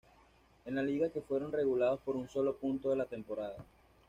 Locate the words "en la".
0.65-0.81